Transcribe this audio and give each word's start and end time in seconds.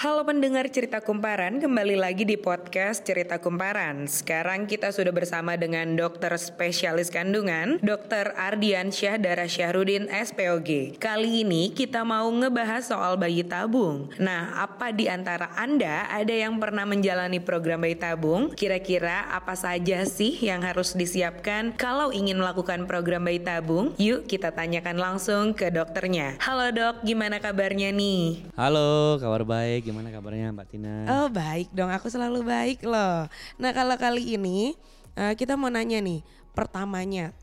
Halo 0.00 0.24
pendengar 0.24 0.64
cerita 0.72 1.04
kumparan, 1.04 1.60
kembali 1.60 1.92
lagi 1.92 2.24
di 2.24 2.40
podcast 2.40 3.04
cerita 3.04 3.36
kumparan. 3.36 4.08
Sekarang 4.08 4.64
kita 4.64 4.96
sudah 4.96 5.12
bersama 5.12 5.60
dengan 5.60 5.92
dokter 5.92 6.32
spesialis 6.40 7.12
kandungan, 7.12 7.76
dokter 7.84 8.32
Ardian 8.32 8.88
Syahdara 8.88 9.44
Syahrudin 9.44 10.08
SPOG. 10.08 10.96
Kali 10.96 11.44
ini 11.44 11.76
kita 11.76 12.00
mau 12.00 12.32
ngebahas 12.32 12.88
soal 12.88 13.20
bayi 13.20 13.44
tabung. 13.44 14.08
Nah, 14.16 14.64
apa 14.64 14.88
di 14.88 15.04
antara 15.04 15.52
Anda 15.52 16.08
ada 16.08 16.32
yang 16.32 16.56
pernah 16.56 16.88
menjalani 16.88 17.36
program 17.36 17.84
bayi 17.84 18.00
tabung? 18.00 18.56
Kira-kira 18.56 19.28
apa 19.28 19.52
saja 19.52 20.08
sih 20.08 20.32
yang 20.40 20.64
harus 20.64 20.96
disiapkan 20.96 21.76
kalau 21.76 22.08
ingin 22.08 22.40
melakukan 22.40 22.88
program 22.88 23.28
bayi 23.28 23.44
tabung? 23.44 23.92
Yuk 24.00 24.24
kita 24.24 24.48
tanyakan 24.48 24.96
langsung 24.96 25.52
ke 25.52 25.68
dokternya. 25.68 26.40
Halo 26.40 26.72
dok, 26.72 27.04
gimana 27.04 27.36
kabarnya 27.36 27.92
nih? 27.92 28.48
Halo, 28.56 29.20
kabar 29.20 29.44
baik. 29.44 29.89
Gimana 29.90 30.14
kabarnya 30.14 30.54
Mbak 30.54 30.66
Tina? 30.70 30.94
Oh 31.10 31.26
baik 31.26 31.74
dong, 31.74 31.90
aku 31.90 32.06
selalu 32.06 32.46
baik 32.46 32.86
loh. 32.86 33.26
Nah 33.58 33.70
kalau 33.74 33.98
kali 33.98 34.38
ini 34.38 34.78
uh, 35.18 35.34
kita 35.34 35.58
mau 35.58 35.66
nanya 35.66 35.98
nih, 35.98 36.22
pertamanya 36.54 37.34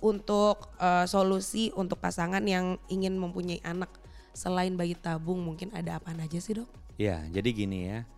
untuk 0.00 0.72
uh, 0.80 1.04
solusi 1.04 1.68
untuk 1.76 2.00
pasangan 2.00 2.40
yang 2.48 2.80
ingin 2.88 3.20
mempunyai 3.20 3.60
anak 3.60 3.92
selain 4.32 4.72
bayi 4.80 4.96
tabung 4.96 5.44
mungkin 5.44 5.68
ada 5.76 6.00
apa 6.00 6.16
aja 6.16 6.40
sih 6.40 6.56
dok? 6.56 6.68
Ya, 6.96 7.20
jadi 7.28 7.48
gini 7.52 7.92
ya, 7.92 8.08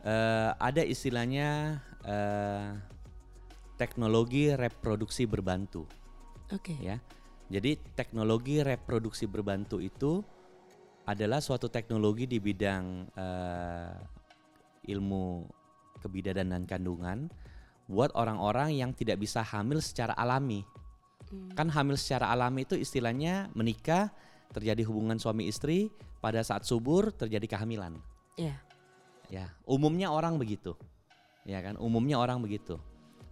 uh, 0.00 0.56
ada 0.56 0.80
istilahnya 0.80 1.80
uh, 2.08 2.72
teknologi 3.76 4.48
reproduksi 4.56 5.28
berbantu. 5.28 5.84
Oke. 6.48 6.72
Okay. 6.72 6.78
Ya, 6.80 6.96
jadi 7.52 7.76
teknologi 7.92 8.64
reproduksi 8.64 9.28
berbantu 9.28 9.78
itu 9.84 10.24
adalah 11.06 11.38
suatu 11.38 11.70
teknologi 11.70 12.26
di 12.26 12.42
bidang 12.42 12.84
uh, 13.14 13.94
ilmu 14.90 15.46
kebidanan 16.02 16.50
dan 16.50 16.62
kandungan 16.66 17.30
buat 17.86 18.10
orang-orang 18.18 18.74
yang 18.74 18.90
tidak 18.90 19.22
bisa 19.22 19.46
hamil 19.46 19.78
secara 19.78 20.18
alami. 20.18 20.66
Hmm. 21.30 21.54
Kan 21.54 21.70
hamil 21.70 21.94
secara 21.94 22.34
alami 22.34 22.66
itu 22.66 22.74
istilahnya 22.74 23.50
menikah, 23.54 24.10
terjadi 24.50 24.82
hubungan 24.86 25.18
suami 25.18 25.46
istri, 25.46 25.90
pada 26.18 26.42
saat 26.42 26.66
subur 26.66 27.14
terjadi 27.14 27.46
kehamilan. 27.54 27.98
Iya. 28.34 28.54
Yeah. 28.54 28.58
Ya, 29.26 29.46
umumnya 29.66 30.10
orang 30.10 30.38
begitu. 30.38 30.78
Ya 31.46 31.58
kan, 31.62 31.78
umumnya 31.78 32.18
orang 32.18 32.42
begitu. 32.42 32.78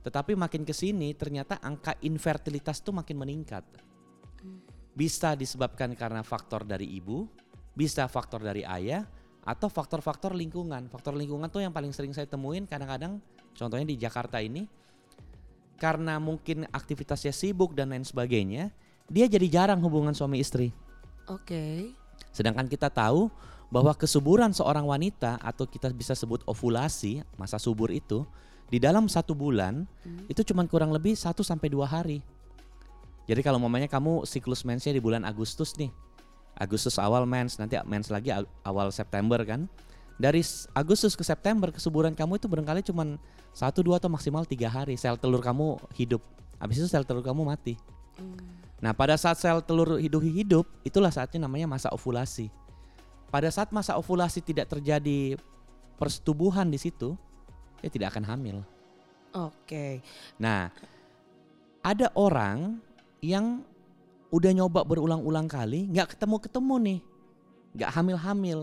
Tetapi 0.02 0.34
makin 0.38 0.66
ke 0.66 0.74
sini 0.74 1.14
ternyata 1.14 1.58
angka 1.62 1.98
infertilitas 2.02 2.82
tuh 2.82 2.94
makin 2.94 3.18
meningkat. 3.18 3.62
Hmm. 4.42 4.62
Bisa 4.94 5.34
disebabkan 5.34 5.94
karena 5.98 6.22
faktor 6.22 6.62
dari 6.62 6.86
ibu, 6.98 7.26
bisa 7.74 8.06
faktor 8.06 8.40
dari 8.40 8.62
ayah 8.62 9.04
atau 9.44 9.68
faktor-faktor 9.68 10.32
lingkungan. 10.32 10.88
Faktor 10.88 11.12
lingkungan 11.12 11.52
tuh 11.52 11.60
yang 11.60 11.74
paling 11.74 11.92
sering 11.92 12.16
saya 12.16 12.24
temuin 12.24 12.64
kadang-kadang 12.64 13.20
contohnya 13.52 13.84
di 13.84 14.00
Jakarta 14.00 14.40
ini 14.40 14.64
karena 15.76 16.16
mungkin 16.22 16.64
aktivitasnya 16.70 17.34
sibuk 17.34 17.74
dan 17.74 17.90
lain 17.90 18.06
sebagainya, 18.06 18.70
dia 19.10 19.26
jadi 19.26 19.46
jarang 19.50 19.82
hubungan 19.82 20.14
suami 20.14 20.40
istri. 20.40 20.70
Oke. 21.28 21.44
Okay. 21.44 21.78
Sedangkan 22.30 22.70
kita 22.70 22.88
tahu 22.88 23.28
bahwa 23.68 23.90
kesuburan 23.92 24.54
seorang 24.54 24.86
wanita 24.86 25.36
atau 25.42 25.66
kita 25.66 25.90
bisa 25.90 26.14
sebut 26.14 26.46
ovulasi 26.46 27.26
masa 27.34 27.58
subur 27.58 27.90
itu 27.90 28.22
di 28.70 28.78
dalam 28.78 29.10
satu 29.10 29.34
bulan 29.34 29.84
hmm. 30.06 30.30
itu 30.30 30.46
cuma 30.46 30.64
kurang 30.70 30.94
lebih 30.94 31.18
1 31.18 31.34
sampai 31.42 31.68
dua 31.68 31.90
hari. 31.90 32.22
Jadi 33.24 33.40
kalau 33.40 33.56
mamanya 33.56 33.88
kamu 33.88 34.28
siklus 34.28 34.62
mensnya 34.68 34.92
di 34.92 35.00
bulan 35.00 35.24
Agustus 35.24 35.72
nih, 35.80 35.88
Agustus 36.54 36.96
awal 37.02 37.26
mens, 37.26 37.58
nanti 37.58 37.74
mens 37.86 38.08
lagi 38.10 38.30
awal 38.62 38.94
September 38.94 39.42
kan. 39.42 39.66
Dari 40.14 40.46
Agustus 40.70 41.18
ke 41.18 41.26
September 41.26 41.74
kesuburan 41.74 42.14
kamu 42.14 42.38
itu 42.38 42.46
barangkali 42.46 42.86
cuma 42.86 43.18
satu 43.50 43.82
dua 43.82 43.98
atau 43.98 44.06
maksimal 44.06 44.46
tiga 44.46 44.70
hari 44.70 44.94
sel 44.94 45.18
telur 45.18 45.42
kamu 45.42 45.74
hidup. 45.98 46.22
Habis 46.62 46.82
itu 46.82 46.86
sel 46.86 47.02
telur 47.02 47.26
kamu 47.26 47.42
mati. 47.42 47.74
Hmm. 48.14 48.38
Nah 48.78 48.94
pada 48.94 49.18
saat 49.18 49.42
sel 49.42 49.58
telur 49.66 49.98
hidup 49.98 50.22
hidup 50.22 50.66
itulah 50.86 51.10
saatnya 51.10 51.50
namanya 51.50 51.66
masa 51.66 51.90
ovulasi. 51.90 52.46
Pada 53.34 53.50
saat 53.50 53.74
masa 53.74 53.98
ovulasi 53.98 54.38
tidak 54.38 54.70
terjadi 54.70 55.34
persetubuhan 55.98 56.70
di 56.70 56.78
situ, 56.78 57.18
dia 57.82 57.90
tidak 57.90 58.14
akan 58.14 58.24
hamil. 58.30 58.62
Oke. 59.34 59.50
Okay. 59.66 59.92
Nah 60.38 60.70
ada 61.82 62.06
orang 62.14 62.78
yang 63.18 63.66
udah 64.34 64.50
nyoba 64.50 64.82
berulang-ulang 64.82 65.46
kali 65.46 65.86
nggak 65.94 66.18
ketemu-ketemu 66.18 66.74
nih. 66.82 67.00
Nggak 67.78 67.90
hamil-hamil. 67.94 68.60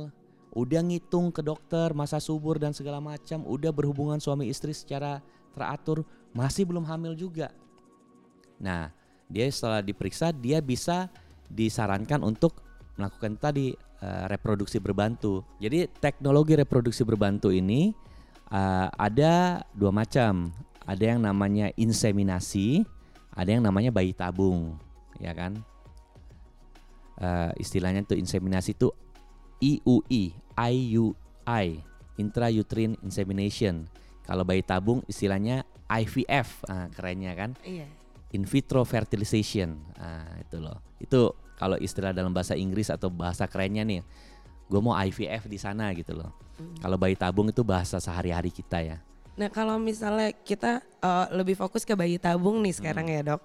Udah 0.52 0.84
ngitung 0.84 1.32
ke 1.32 1.40
dokter 1.40 1.96
masa 1.96 2.20
subur 2.20 2.60
dan 2.60 2.76
segala 2.76 3.00
macam. 3.00 3.48
Udah 3.48 3.72
berhubungan 3.72 4.20
suami 4.20 4.52
istri 4.52 4.76
secara 4.76 5.24
teratur 5.56 6.04
masih 6.36 6.68
belum 6.68 6.84
hamil 6.84 7.16
juga. 7.16 7.56
Nah 8.60 8.92
dia 9.32 9.48
setelah 9.48 9.80
diperiksa 9.80 10.36
dia 10.36 10.60
bisa 10.60 11.08
disarankan 11.48 12.20
untuk 12.20 12.60
melakukan 13.00 13.40
tadi 13.40 13.72
uh, 14.04 14.28
reproduksi 14.28 14.76
berbantu. 14.84 15.48
Jadi 15.64 15.88
teknologi 16.04 16.60
reproduksi 16.60 17.08
berbantu 17.08 17.48
ini 17.48 17.96
uh, 18.52 18.92
ada 19.00 19.64
dua 19.72 19.96
macam. 19.96 20.52
Ada 20.84 21.16
yang 21.16 21.24
namanya 21.24 21.72
inseminasi 21.80 22.84
ada 23.32 23.48
yang 23.48 23.64
namanya 23.64 23.94
bayi 23.96 24.12
tabung 24.12 24.76
ya 25.22 25.32
kan 25.38 25.62
uh, 27.22 27.54
istilahnya 27.62 28.02
tuh 28.02 28.18
inseminasi 28.18 28.74
itu 28.74 28.90
IUI 29.62 30.34
IUI 30.58 31.68
intrauterine 32.18 32.98
insemination 33.06 33.86
kalau 34.26 34.42
bayi 34.42 34.66
tabung 34.66 35.06
istilahnya 35.06 35.62
IVF 35.92 36.66
nah, 36.66 36.90
kerennya 36.90 37.32
kan 37.38 37.52
iya. 37.62 37.86
in 38.34 38.50
vitro 38.50 38.82
fertilization 38.82 39.78
nah, 39.96 40.26
itu 40.42 40.58
loh 40.58 40.82
itu 40.98 41.30
kalau 41.62 41.78
istilah 41.78 42.10
dalam 42.10 42.34
bahasa 42.34 42.58
Inggris 42.58 42.90
atau 42.90 43.14
bahasa 43.14 43.46
kerennya 43.46 43.86
nih 43.86 44.02
gue 44.66 44.82
mau 44.82 44.98
IVF 44.98 45.46
di 45.46 45.62
sana 45.62 45.94
gitu 45.94 46.18
loh 46.18 46.34
mm. 46.58 46.82
kalau 46.82 46.98
bayi 46.98 47.14
tabung 47.14 47.54
itu 47.54 47.62
bahasa 47.62 48.02
sehari-hari 48.02 48.50
kita 48.50 48.82
ya 48.82 48.98
Nah 49.40 49.48
kalau 49.48 49.80
misalnya 49.80 50.36
kita 50.44 50.84
uh, 51.00 51.32
lebih 51.32 51.56
fokus 51.56 51.88
ke 51.88 51.96
bayi 51.96 52.20
tabung 52.20 52.60
nih 52.60 52.76
sekarang 52.76 53.08
hmm. 53.08 53.16
ya 53.16 53.22
dok. 53.34 53.42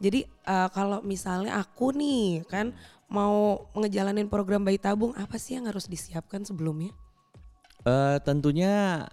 Jadi 0.00 0.24
uh, 0.48 0.72
kalau 0.72 1.04
misalnya 1.04 1.60
aku 1.60 1.92
nih 1.92 2.48
kan 2.48 2.72
mau 3.12 3.68
ngejalanin 3.76 4.32
program 4.32 4.64
bayi 4.64 4.80
tabung, 4.80 5.12
apa 5.12 5.36
sih 5.36 5.60
yang 5.60 5.68
harus 5.68 5.84
disiapkan 5.84 6.40
sebelumnya? 6.40 6.96
Uh, 7.84 8.16
tentunya 8.24 9.04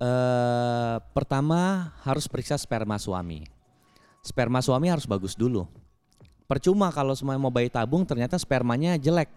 uh, 0.00 0.96
pertama 1.12 1.92
harus 2.00 2.24
periksa 2.24 2.56
sperma 2.56 2.96
suami. 2.96 3.44
Sperma 4.24 4.64
suami 4.64 4.88
harus 4.88 5.04
bagus 5.04 5.36
dulu. 5.36 5.68
Percuma 6.48 6.88
kalau 6.94 7.12
semua 7.12 7.36
mau 7.36 7.52
bayi 7.52 7.68
tabung 7.68 8.08
ternyata 8.08 8.40
spermanya 8.40 8.96
jelek 8.96 9.28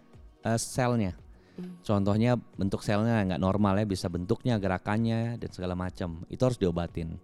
uh, 0.48 0.56
selnya. 0.56 1.18
Hmm. 1.60 1.76
Contohnya 1.84 2.40
bentuk 2.56 2.86
selnya 2.88 3.20
nggak 3.28 3.42
normal 3.42 3.84
ya, 3.84 3.86
bisa 3.90 4.08
bentuknya, 4.08 4.56
gerakannya 4.56 5.36
dan 5.36 5.50
segala 5.52 5.76
macam. 5.76 6.24
Itu 6.32 6.48
harus 6.48 6.56
diobatin. 6.56 7.20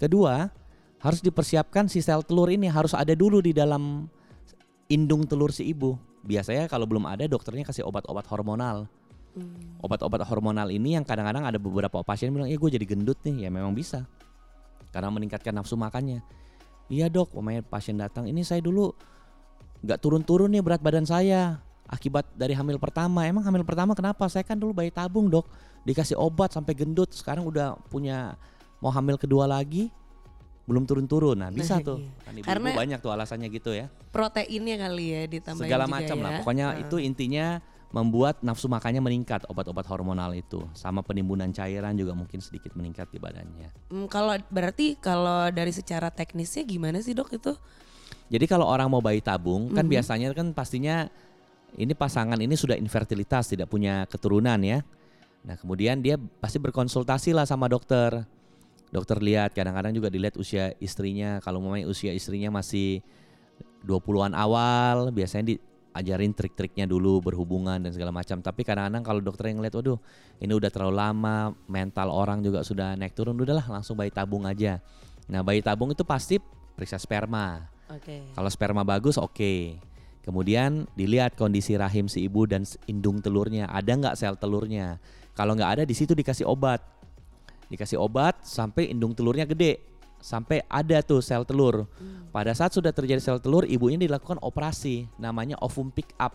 Kedua, 0.00 0.48
harus 1.06 1.22
dipersiapkan 1.22 1.86
si 1.86 2.02
sel 2.02 2.26
telur 2.26 2.50
ini 2.50 2.66
harus 2.66 2.90
ada 2.90 3.14
dulu 3.14 3.38
di 3.38 3.54
dalam 3.54 4.10
indung 4.90 5.22
telur 5.22 5.54
si 5.54 5.70
ibu. 5.70 5.94
Biasanya 6.26 6.66
kalau 6.66 6.90
belum 6.90 7.06
ada 7.06 7.30
dokternya 7.30 7.62
kasih 7.62 7.86
obat-obat 7.86 8.26
hormonal. 8.26 8.90
Hmm. 9.38 9.78
Obat-obat 9.78 10.26
hormonal 10.26 10.74
ini 10.74 10.98
yang 10.98 11.06
kadang-kadang 11.06 11.46
ada 11.46 11.62
beberapa 11.62 12.02
pasien 12.02 12.34
bilang, 12.34 12.50
"Ya 12.50 12.58
gue 12.58 12.70
jadi 12.74 12.82
gendut 12.82 13.22
nih." 13.22 13.46
Ya 13.46 13.48
memang 13.54 13.70
bisa. 13.70 14.02
Karena 14.90 15.14
meningkatkan 15.14 15.54
nafsu 15.54 15.78
makannya. 15.78 16.26
Iya 16.90 17.06
dok, 17.06 17.38
pemain 17.38 17.62
pasien 17.62 17.98
datang, 17.98 18.30
ini 18.30 18.46
saya 18.46 18.62
dulu 18.62 18.94
nggak 19.82 19.98
turun-turun 20.02 20.50
nih 20.50 20.62
berat 20.62 20.82
badan 20.82 21.06
saya 21.06 21.58
akibat 21.86 22.26
dari 22.34 22.54
hamil 22.54 22.78
pertama. 22.78 23.26
Emang 23.26 23.42
hamil 23.46 23.62
pertama 23.62 23.94
kenapa? 23.94 24.26
Saya 24.26 24.42
kan 24.42 24.58
dulu 24.58 24.74
bayi 24.74 24.90
tabung 24.90 25.30
dok, 25.30 25.46
dikasih 25.86 26.18
obat 26.18 26.54
sampai 26.54 26.74
gendut. 26.74 27.14
Sekarang 27.14 27.46
udah 27.46 27.78
punya 27.90 28.34
mau 28.82 28.90
hamil 28.90 29.18
kedua 29.18 29.46
lagi, 29.46 29.90
belum 30.66 30.84
turun-turun. 30.84 31.38
Nah, 31.38 31.50
bisa 31.54 31.78
nah, 31.78 31.86
tuh. 31.86 31.98
Iya. 32.02 32.10
Kan 32.26 32.34
ibu, 32.34 32.46
Karena 32.46 32.68
banyak 32.74 32.98
tuh 32.98 33.10
alasannya 33.14 33.48
gitu 33.54 33.70
ya. 33.72 33.86
Proteinnya 34.10 34.76
kali 34.82 35.06
ya 35.14 35.22
ditambah 35.30 35.62
Segala 35.64 35.86
macam 35.86 36.16
ya. 36.18 36.24
lah. 36.26 36.30
Pokoknya 36.42 36.66
uh. 36.74 36.82
itu 36.82 36.96
intinya 36.98 37.62
membuat 37.94 38.42
nafsu 38.42 38.66
makannya 38.66 38.98
meningkat 38.98 39.46
obat-obat 39.46 39.86
hormonal 39.86 40.34
itu 40.34 40.58
sama 40.74 41.06
penimbunan 41.06 41.48
cairan 41.54 41.94
juga 41.94 42.12
mungkin 42.12 42.42
sedikit 42.42 42.74
meningkat 42.74 43.08
di 43.14 43.22
badannya. 43.22 43.70
Hmm, 43.88 44.10
kalau 44.10 44.34
berarti 44.50 44.98
kalau 44.98 45.48
dari 45.54 45.70
secara 45.70 46.10
teknisnya 46.10 46.66
gimana 46.66 46.98
sih 46.98 47.14
dok 47.14 47.38
itu? 47.38 47.54
Jadi 48.26 48.44
kalau 48.50 48.66
orang 48.66 48.90
mau 48.90 48.98
bayi 48.98 49.22
tabung 49.22 49.64
mm 49.64 49.68
-hmm. 49.70 49.76
kan 49.78 49.86
biasanya 49.86 50.28
kan 50.34 50.50
pastinya 50.50 51.06
ini 51.78 51.94
pasangan 51.94 52.36
ini 52.42 52.58
sudah 52.58 52.74
infertilitas 52.74 53.54
tidak 53.54 53.70
punya 53.70 54.02
keturunan 54.10 54.58
ya. 54.66 54.82
Nah 55.46 55.54
kemudian 55.54 56.02
dia 56.02 56.18
pasti 56.18 56.58
berkonsultasi 56.58 57.30
lah 57.30 57.46
sama 57.46 57.70
dokter 57.70 58.26
dokter 58.90 59.18
lihat 59.18 59.52
kadang-kadang 59.52 59.92
juga 59.92 60.08
dilihat 60.08 60.38
usia 60.38 60.72
istrinya 60.78 61.42
kalau 61.42 61.58
memang 61.58 61.86
usia 61.90 62.14
istrinya 62.14 62.54
masih 62.54 63.02
20-an 63.86 64.34
awal 64.34 65.10
biasanya 65.14 65.54
di 65.54 65.56
ajarin 65.96 66.36
trik-triknya 66.36 66.84
dulu 66.84 67.24
berhubungan 67.24 67.80
dan 67.80 67.90
segala 67.90 68.12
macam. 68.12 68.44
Tapi 68.44 68.60
kadang-kadang 68.62 69.00
kalau 69.00 69.20
dokter 69.24 69.48
yang 69.48 69.64
ngeliat, 69.64 69.74
waduh 69.74 69.96
ini 70.38 70.52
udah 70.52 70.68
terlalu 70.68 71.00
lama, 71.00 71.56
mental 71.64 72.12
orang 72.12 72.44
juga 72.44 72.60
sudah 72.60 72.92
naik 73.00 73.16
turun, 73.16 73.32
udahlah 73.32 73.64
langsung 73.64 73.96
bayi 73.96 74.12
tabung 74.12 74.44
aja. 74.44 74.84
Nah 75.26 75.40
bayi 75.40 75.64
tabung 75.64 75.90
itu 75.96 76.04
pasti 76.04 76.36
periksa 76.76 77.00
sperma. 77.00 77.64
Oke. 77.88 78.36
Kalau 78.36 78.50
sperma 78.52 78.84
bagus 78.84 79.16
oke. 79.16 79.80
Kemudian 80.26 80.90
dilihat 80.98 81.38
kondisi 81.38 81.78
rahim 81.78 82.10
si 82.10 82.26
ibu 82.26 82.44
dan 82.50 82.66
indung 82.90 83.22
telurnya, 83.22 83.70
ada 83.70 83.94
nggak 83.94 84.18
sel 84.18 84.34
telurnya. 84.34 84.98
Kalau 85.38 85.54
nggak 85.54 85.80
ada 85.80 85.82
di 85.86 85.94
situ 85.94 86.12
dikasih 86.12 86.44
obat. 86.44 86.82
Dikasih 87.66 87.98
obat 87.98 88.46
sampai 88.46 88.94
indung 88.94 89.10
telurnya 89.16 89.46
gede 89.46 89.96
sampai 90.20 90.64
ada 90.66 91.00
tuh 91.04 91.20
sel 91.20 91.44
telur. 91.46 91.86
Pada 92.32 92.52
saat 92.52 92.74
sudah 92.74 92.92
terjadi 92.92 93.20
sel 93.20 93.38
telur, 93.40 93.62
ibunya 93.68 94.00
dilakukan 94.00 94.40
operasi 94.40 95.08
namanya 95.20 95.56
ovum 95.62 95.92
pick 95.92 96.12
up. 96.18 96.34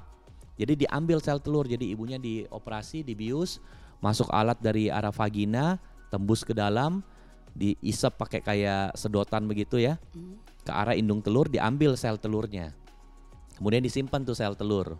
Jadi 0.56 0.86
diambil 0.86 1.19
sel 1.19 1.42
telur, 1.42 1.66
jadi 1.66 1.81
ibunya 1.81 2.22
dioperasi, 2.22 3.01
dibius, 3.01 3.60
masuk 4.00 4.30
alat 4.30 4.57
dari 4.62 4.88
arah 4.94 5.13
vagina, 5.13 5.81
tembus 6.13 6.45
ke 6.45 6.54
dalam, 6.54 7.01
diisap 7.51 8.16
pakai 8.16 8.39
kayak 8.39 8.95
sedotan 8.95 9.50
begitu 9.50 9.81
ya. 9.81 9.98
Ke 10.62 10.72
arah 10.72 10.94
indung 10.94 11.19
telur 11.19 11.50
diambil 11.50 11.98
sel 11.98 12.22
telurnya. 12.22 12.72
Kemudian 13.57 13.81
disimpan 13.81 14.22
tuh 14.22 14.38
sel 14.38 14.54
telur. 14.54 14.98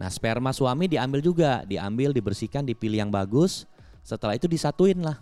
Nah, 0.00 0.08
sperma 0.08 0.50
suami 0.56 0.88
diambil 0.88 1.20
juga, 1.20 1.62
diambil, 1.68 2.16
dibersihkan, 2.16 2.64
dipilih 2.64 3.04
yang 3.04 3.12
bagus. 3.12 3.68
Setelah 4.02 4.34
itu 4.34 4.48
disatuin 4.50 4.98
lah 4.98 5.20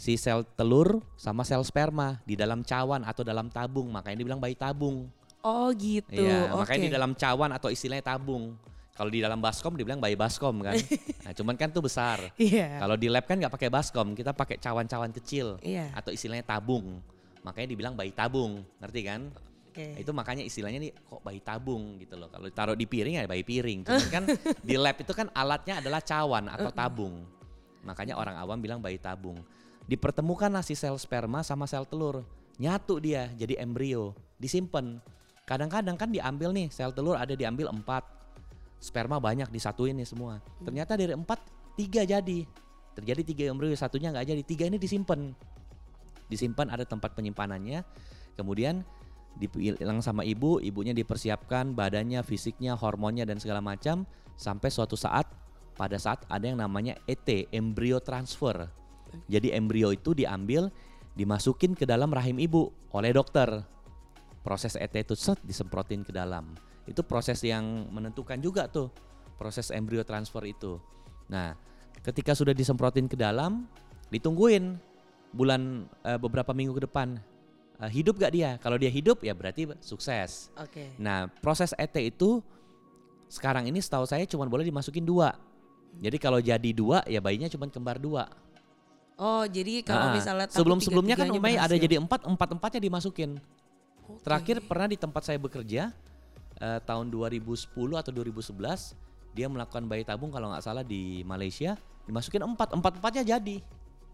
si 0.00 0.16
sel 0.16 0.48
telur 0.56 1.04
sama 1.20 1.44
sel 1.44 1.60
sperma 1.60 2.24
di 2.24 2.32
dalam 2.32 2.64
cawan 2.64 3.04
atau 3.04 3.20
dalam 3.20 3.52
tabung 3.52 3.92
makanya 3.92 4.24
dibilang 4.24 4.40
bayi 4.40 4.56
tabung. 4.56 5.12
Oh 5.44 5.68
gitu. 5.76 6.24
Iya, 6.24 6.56
Oke. 6.56 6.64
makanya 6.64 6.80
di 6.88 6.92
dalam 6.96 7.12
cawan 7.12 7.50
atau 7.52 7.68
istilahnya 7.68 8.16
tabung. 8.16 8.56
Kalau 8.96 9.08
di 9.12 9.20
dalam 9.20 9.40
baskom 9.40 9.76
dibilang 9.76 10.00
bayi 10.00 10.16
baskom 10.16 10.64
kan. 10.64 10.76
nah, 11.24 11.32
cuman 11.36 11.54
kan 11.60 11.68
tuh 11.68 11.84
besar. 11.84 12.32
Iya. 12.40 12.80
Kalau 12.80 12.96
di 12.96 13.12
lab 13.12 13.28
kan 13.28 13.36
nggak 13.36 13.52
pakai 13.52 13.68
baskom, 13.68 14.16
kita 14.16 14.32
pakai 14.32 14.56
cawan-cawan 14.56 15.12
kecil 15.12 15.60
Iya. 15.60 15.92
atau 15.92 16.12
istilahnya 16.12 16.48
tabung. 16.48 17.00
Makanya 17.44 17.68
dibilang 17.72 17.92
bayi 17.96 18.12
tabung, 18.12 18.60
ngerti 18.80 19.00
kan? 19.04 19.28
Oke. 19.72 20.00
Itu 20.00 20.12
makanya 20.16 20.44
istilahnya 20.44 20.80
nih 20.80 20.92
kok 20.96 21.20
bayi 21.24 21.40
tabung 21.44 21.96
gitu 22.00 22.16
loh. 22.16 22.28
Kalau 22.28 22.48
taruh 22.52 22.76
di 22.76 22.84
piring 22.84 23.20
ya 23.20 23.28
bayi 23.28 23.44
piring. 23.44 23.84
Cuman 23.84 24.08
kan 24.12 24.24
di 24.68 24.76
lab 24.76 24.96
itu 24.96 25.12
kan 25.12 25.28
alatnya 25.32 25.80
adalah 25.80 26.00
cawan 26.04 26.48
atau 26.52 26.68
tabung. 26.72 27.24
Makanya 27.84 28.16
orang 28.20 28.36
awam 28.36 28.60
bilang 28.60 28.80
bayi 28.84 29.00
tabung. 29.00 29.40
Dipertemukanlah 29.90 30.62
si 30.62 30.78
sel 30.78 30.94
sperma 31.02 31.42
sama 31.42 31.66
sel 31.66 31.82
telur. 31.82 32.22
Nyatu 32.62 33.02
dia 33.02 33.26
jadi 33.34 33.58
embrio, 33.58 34.14
disimpan. 34.38 35.02
Kadang-kadang 35.42 35.98
kan 35.98 36.14
diambil 36.14 36.54
nih 36.54 36.70
sel 36.70 36.94
telur 36.94 37.18
ada 37.18 37.34
diambil 37.34 37.66
empat, 37.74 38.06
sperma 38.78 39.18
banyak 39.18 39.50
disatuin 39.50 39.98
nih 39.98 40.06
semua. 40.06 40.38
Ternyata 40.62 40.94
dari 40.94 41.10
empat 41.10 41.42
tiga 41.74 42.06
jadi. 42.06 42.46
Terjadi 42.94 43.22
tiga 43.26 43.42
embrio, 43.50 43.74
satunya 43.74 44.14
nggak 44.14 44.30
jadi, 44.30 44.42
tiga 44.46 44.64
ini 44.70 44.78
disimpan. 44.78 45.34
Disimpan 46.30 46.70
ada 46.70 46.86
tempat 46.86 47.10
penyimpanannya. 47.18 47.82
Kemudian 48.38 48.86
dipilang 49.42 49.98
sama 50.06 50.22
ibu, 50.22 50.62
ibunya 50.62 50.94
dipersiapkan 50.94 51.74
badannya, 51.74 52.22
fisiknya, 52.22 52.78
hormonnya 52.78 53.26
dan 53.26 53.42
segala 53.42 53.58
macam 53.58 54.06
sampai 54.38 54.70
suatu 54.70 54.94
saat 54.94 55.26
pada 55.74 55.98
saat 55.98 56.22
ada 56.30 56.46
yang 56.46 56.62
namanya 56.62 56.94
ET, 57.10 57.26
embryo 57.50 57.98
transfer. 57.98 58.70
Jadi 59.26 59.54
embrio 59.54 59.94
itu 59.94 60.12
diambil, 60.12 60.68
dimasukin 61.14 61.74
ke 61.74 61.84
dalam 61.86 62.10
rahim 62.10 62.38
ibu 62.38 62.70
oleh 62.94 63.14
dokter. 63.14 63.62
Proses 64.40 64.74
ET 64.76 64.92
itu 64.96 65.12
set 65.12 65.36
disemprotin 65.44 66.00
ke 66.00 66.10
dalam. 66.10 66.56
Itu 66.88 67.04
proses 67.04 67.44
yang 67.44 67.92
menentukan 67.92 68.40
juga 68.40 68.66
tuh 68.66 68.88
proses 69.36 69.68
embrio 69.72 70.04
transfer 70.04 70.44
itu. 70.48 70.80
Nah, 71.28 71.56
ketika 72.00 72.32
sudah 72.32 72.56
disemprotin 72.56 73.08
ke 73.08 73.16
dalam, 73.16 73.68
ditungguin 74.08 74.80
bulan 75.36 75.84
eh, 76.04 76.18
beberapa 76.18 76.50
minggu 76.56 76.76
ke 76.80 76.82
depan 76.88 77.20
Eh, 77.80 77.90
hidup 77.96 78.20
gak 78.20 78.32
dia? 78.36 78.60
Kalau 78.60 78.76
dia 78.76 78.92
hidup 78.92 79.24
ya 79.24 79.32
berarti 79.32 79.64
sukses. 79.80 80.52
Oke. 80.60 80.92
Nah, 81.00 81.32
proses 81.40 81.72
ET 81.80 81.96
itu 81.96 82.44
sekarang 83.32 83.64
ini 83.64 83.80
setahu 83.80 84.04
saya 84.04 84.28
cuma 84.28 84.44
boleh 84.44 84.68
dimasukin 84.68 85.00
dua. 85.00 85.32
Jadi 85.96 86.16
kalau 86.20 86.44
jadi 86.44 86.70
dua 86.76 87.00
ya 87.08 87.24
bayinya 87.24 87.48
cuma 87.48 87.64
kembar 87.72 87.96
dua. 87.96 88.28
Oh 89.20 89.44
jadi 89.44 89.84
kalau 89.84 90.08
Nah, 90.08 90.16
misalnya 90.16 90.48
takut 90.48 90.64
sebelum-sebelumnya 90.64 91.12
kan 91.12 91.28
umumnya 91.28 91.60
ada 91.60 91.76
jadi 91.76 92.00
empat, 92.00 92.24
empat 92.24 92.48
empatnya 92.56 92.80
dimasukin. 92.80 93.36
Oke. 94.08 94.24
Terakhir 94.24 94.64
pernah 94.64 94.88
di 94.88 94.96
tempat 94.96 95.28
saya 95.28 95.36
bekerja 95.36 95.92
eh, 96.56 96.80
tahun 96.88 97.12
2010 97.12 97.68
atau 98.00 98.10
2011 98.16 98.96
dia 99.36 99.46
melakukan 99.46 99.84
bayi 99.84 100.08
tabung 100.08 100.32
kalau 100.32 100.48
nggak 100.48 100.64
salah 100.64 100.80
di 100.80 101.20
Malaysia 101.22 101.76
dimasukin 102.08 102.42
empat, 102.42 102.72
empat 102.72 102.96
empatnya 102.96 103.36
jadi. 103.36 103.60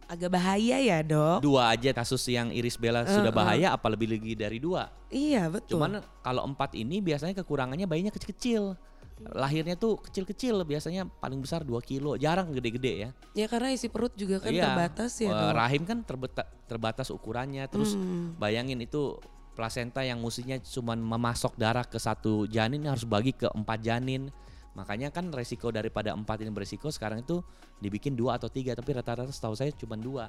agak 0.06 0.38
bahaya 0.38 0.78
ya 0.78 1.02
dok. 1.02 1.42
Dua 1.42 1.74
aja 1.74 1.90
kasus 1.90 2.22
yang 2.30 2.54
Iris 2.54 2.78
Bella 2.78 3.02
sudah 3.02 3.34
bahaya, 3.34 3.74
apa 3.74 3.90
lebih 3.90 4.06
lagi 4.06 4.38
dari 4.38 4.62
dua? 4.62 4.86
Iya 5.10 5.50
betul. 5.50 5.82
Cuman 5.82 5.98
kalau 6.22 6.46
empat 6.46 6.78
ini 6.78 7.02
biasanya 7.02 7.34
kekurangannya 7.42 7.90
bayinya 7.90 8.14
kecil-kecil. 8.14 8.78
Lahirnya 9.16 9.80
tuh 9.80 9.96
kecil-kecil 9.96 10.60
biasanya 10.68 11.08
paling 11.08 11.40
besar 11.40 11.64
2 11.64 11.72
kilo, 11.80 12.20
jarang 12.20 12.52
gede-gede 12.52 12.92
ya. 13.00 13.10
ya 13.32 13.46
karena 13.48 13.72
isi 13.72 13.88
perut 13.88 14.12
juga 14.12 14.44
kan 14.44 14.52
Iya, 14.52 14.68
terbatas 14.68 15.12
ya 15.16 15.32
rahim 15.56 15.88
kan 15.88 16.04
terbeta- 16.04 16.48
terbatas 16.68 17.08
ukurannya, 17.08 17.64
terus 17.72 17.96
Hmm. 17.96 18.36
bayangin 18.36 18.76
itu 18.84 19.16
plasenta 19.56 20.04
yang 20.04 20.20
mestinya 20.20 20.60
cuma 20.60 20.92
memasok 20.92 21.56
darah 21.56 21.88
ke 21.88 21.96
satu 21.96 22.44
janin 22.44 22.84
harus 22.84 23.08
bagi 23.08 23.32
ke 23.32 23.48
empat 23.48 23.80
janin. 23.80 24.28
Makanya 24.76 25.08
kan 25.08 25.32
resiko 25.32 25.72
daripada 25.72 26.12
empat 26.12 26.44
ini 26.44 26.52
beresiko 26.52 26.92
sekarang 26.92 27.24
itu 27.24 27.40
dibikin 27.80 28.12
dua 28.12 28.36
atau 28.36 28.52
tiga, 28.52 28.76
tapi 28.76 28.92
rata-rata 28.92 29.32
setahu 29.32 29.56
saya 29.56 29.72
cuma 29.72 29.96
dua. 29.96 30.28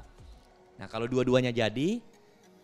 Nah 0.80 0.88
kalau 0.88 1.12
dua-duanya 1.12 1.52
jadi, 1.52 2.00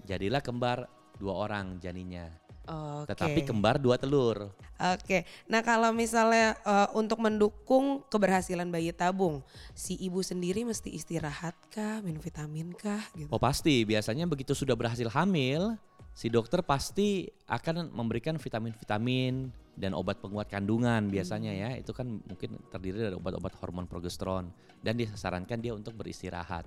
jadilah 0.08 0.40
kembar 0.40 0.88
dua 1.20 1.36
orang 1.36 1.84
janinnya. 1.84 2.32
Oke. 2.64 3.12
Tetapi 3.12 3.40
kembar 3.44 3.76
dua 3.76 4.00
telur. 4.00 4.48
Oke, 4.80 5.28
nah 5.48 5.60
kalau 5.64 5.92
misalnya 5.92 6.56
eh, 6.64 6.90
untuk 6.96 7.20
mendukung 7.20 8.04
keberhasilan 8.08 8.68
bayi 8.72 8.96
tabung, 8.96 9.44
si 9.76 10.00
ibu 10.00 10.24
sendiri 10.24 10.64
mesti 10.64 10.92
istirahat 10.92 11.56
kah, 11.72 12.00
minum 12.04 12.24
vitamin 12.24 12.72
kah 12.72 13.04
gitu? 13.16 13.28
Oh 13.32 13.40
pasti, 13.40 13.84
biasanya 13.84 14.28
begitu 14.28 14.56
sudah 14.56 14.76
berhasil 14.76 15.08
hamil, 15.12 15.76
si 16.16 16.32
dokter 16.32 16.64
pasti 16.64 17.28
akan 17.50 17.92
memberikan 17.92 18.36
vitamin-vitamin 18.40 19.52
dan 19.74 19.92
obat 19.98 20.22
penguat 20.22 20.48
kandungan 20.48 21.10
biasanya 21.10 21.52
ya. 21.52 21.70
Itu 21.76 21.92
kan 21.92 22.22
mungkin 22.24 22.62
terdiri 22.70 23.12
dari 23.12 23.16
obat-obat 23.18 23.58
hormon 23.60 23.90
progesteron 23.90 24.54
dan 24.86 24.96
disarankan 24.96 25.60
dia 25.60 25.74
untuk 25.74 25.98
beristirahat. 25.98 26.64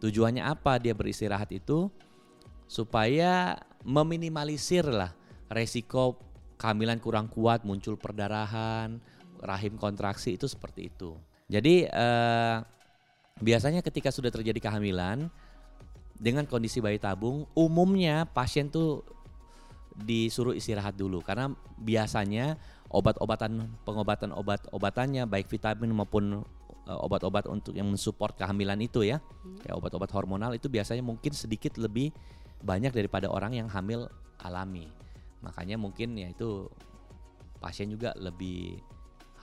Tujuannya 0.00 0.42
apa 0.42 0.80
dia 0.80 0.96
beristirahat 0.96 1.52
itu? 1.54 1.88
Supaya 2.64 3.60
meminimalisir 3.84 4.88
lah 4.88 5.12
resiko 5.52 6.16
kehamilan 6.56 6.98
kurang 6.98 7.28
kuat, 7.28 7.62
muncul 7.68 8.00
perdarahan, 8.00 8.98
rahim 9.44 9.76
kontraksi 9.76 10.40
itu 10.40 10.48
seperti 10.48 10.88
itu. 10.88 11.14
Jadi 11.46 11.84
eh, 11.84 12.56
biasanya 13.38 13.84
ketika 13.84 14.08
sudah 14.08 14.32
terjadi 14.32 14.56
kehamilan 14.58 15.28
dengan 16.16 16.48
kondisi 16.48 16.80
bayi 16.80 16.96
tabung, 16.96 17.44
umumnya 17.52 18.24
pasien 18.24 18.72
tuh 18.72 19.04
disuruh 19.94 20.56
istirahat 20.56 20.98
dulu 20.98 21.22
karena 21.22 21.54
biasanya 21.78 22.58
obat-obatan 22.90 23.70
pengobatan 23.86 24.34
obat-obatannya 24.34 25.22
baik 25.28 25.46
vitamin 25.46 25.92
maupun 25.92 26.42
eh, 26.88 26.98
obat-obat 27.04 27.44
untuk 27.50 27.76
yang 27.76 27.92
mensupport 27.92 28.32
kehamilan 28.34 28.80
itu 28.80 29.04
ya, 29.04 29.20
kayak 29.60 29.76
obat-obat 29.76 30.10
hormonal 30.16 30.56
itu 30.56 30.72
biasanya 30.72 31.04
mungkin 31.04 31.36
sedikit 31.36 31.76
lebih 31.76 32.14
banyak 32.64 32.96
daripada 32.96 33.28
orang 33.28 33.52
yang 33.52 33.68
hamil 33.68 34.08
alami. 34.40 34.88
Makanya 35.44 35.76
mungkin 35.76 36.16
ya 36.16 36.32
itu 36.32 36.66
pasien 37.60 37.92
juga 37.92 38.16
lebih 38.16 38.80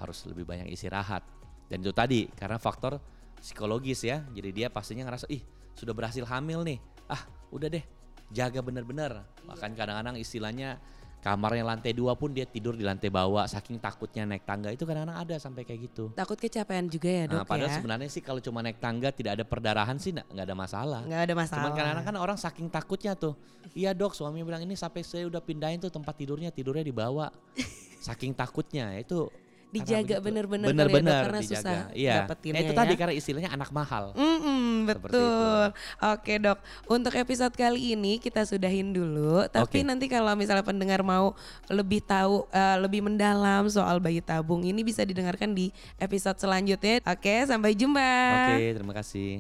harus 0.02 0.26
lebih 0.26 0.50
banyak 0.50 0.74
istirahat. 0.74 1.22
Dan 1.70 1.86
itu 1.86 1.94
tadi 1.94 2.26
karena 2.34 2.58
faktor 2.58 2.98
psikologis 3.38 4.02
ya. 4.02 4.26
Jadi 4.34 4.50
dia 4.50 4.68
pastinya 4.74 5.06
ngerasa 5.06 5.30
ih 5.30 5.46
sudah 5.78 5.94
berhasil 5.94 6.26
hamil 6.26 6.66
nih. 6.66 6.82
Ah 7.06 7.22
udah 7.54 7.70
deh 7.70 7.86
jaga 8.34 8.66
bener-bener. 8.66 9.22
Bahkan 9.46 9.78
kadang-kadang 9.78 10.18
istilahnya 10.18 10.82
kamarnya 11.22 11.62
lantai 11.62 11.94
dua 11.94 12.18
pun 12.18 12.34
dia 12.34 12.50
tidur 12.50 12.74
di 12.74 12.82
lantai 12.82 13.14
bawah 13.14 13.46
saking 13.46 13.78
takutnya 13.78 14.26
naik 14.26 14.42
tangga 14.42 14.74
itu 14.74 14.84
kadang-kadang 14.90 15.22
ada 15.22 15.36
sampai 15.38 15.62
kayak 15.62 15.94
gitu. 15.94 16.10
Takut 16.18 16.36
kecapean 16.36 16.90
juga 16.90 17.10
ya 17.10 17.24
Nah, 17.30 17.46
dok 17.46 17.48
padahal 17.48 17.70
ya? 17.70 17.78
sebenarnya 17.78 18.10
sih 18.10 18.24
kalau 18.26 18.42
cuma 18.42 18.66
naik 18.66 18.82
tangga 18.82 19.14
tidak 19.14 19.38
ada 19.38 19.46
perdarahan 19.46 19.96
sih 20.02 20.12
nggak 20.12 20.46
ada 20.50 20.56
masalah. 20.58 21.02
Nggak 21.06 21.22
ada 21.30 21.34
masalah. 21.38 21.58
Cuman 21.62 21.72
kadang-kadang 21.78 22.06
kan 22.10 22.16
orang 22.18 22.38
saking 22.42 22.68
takutnya 22.74 23.14
tuh. 23.14 23.38
Iya 23.78 23.94
dok, 23.94 24.18
suami 24.18 24.42
bilang 24.42 24.66
ini 24.66 24.74
sampai 24.74 25.06
saya 25.06 25.30
udah 25.30 25.40
pindahin 25.40 25.78
tuh 25.78 25.94
tempat 25.94 26.18
tidurnya 26.18 26.50
tidurnya 26.50 26.82
di 26.82 26.92
bawah. 26.92 27.30
saking 28.02 28.34
takutnya 28.34 28.98
itu 28.98 29.30
dijaga 29.72 30.20
bener-bener 30.20 30.68
ya, 30.68 30.72
bener-bener 30.76 31.14
karena 31.24 31.40
dijaga. 31.40 31.56
susah 31.64 31.80
Iya. 31.96 32.16
dapetinnya 32.22 32.54
Nah, 32.54 32.62
itu 32.62 32.74
ya. 32.74 32.80
tadi 32.84 32.94
karena 32.94 33.14
istilahnya 33.16 33.50
anak 33.50 33.70
mahal. 33.72 34.12
Mm-mm, 34.14 34.84
Seperti 34.84 35.16
betul. 35.16 35.66
Oke 36.06 36.34
dok, 36.38 36.58
untuk 36.86 37.14
episode 37.16 37.54
kali 37.54 37.96
ini 37.96 38.20
kita 38.20 38.44
sudahin 38.44 38.92
dulu. 38.92 39.48
Tapi 39.48 39.80
Oke. 39.80 39.88
nanti 39.88 40.06
kalau 40.06 40.36
misalnya 40.36 40.62
pendengar 40.62 41.00
mau 41.02 41.34
lebih 41.68 42.04
tahu, 42.04 42.46
eh, 42.50 42.78
lebih 42.78 43.00
mendalam 43.02 43.66
soal 43.66 43.98
bayi 43.98 44.20
tabung 44.20 44.62
ini 44.62 44.84
bisa 44.84 45.02
didengarkan 45.02 45.56
di 45.56 45.72
episode 45.96 46.36
selanjutnya. 46.36 47.00
Oke, 47.04 47.48
sampai 47.48 47.72
jumpa. 47.72 48.12
Oke, 48.52 48.76
terima 48.76 48.94
kasih. 48.94 49.40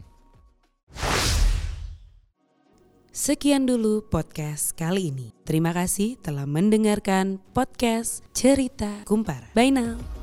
Sekian 3.11 3.67
dulu 3.67 4.07
podcast 4.07 4.71
kali 4.71 5.11
ini. 5.11 5.35
Terima 5.43 5.75
kasih 5.75 6.15
telah 6.17 6.47
mendengarkan 6.47 7.43
podcast 7.51 8.23
Cerita 8.31 9.03
Kumpar. 9.03 9.51
Bye 9.51 9.67
now. 9.67 10.20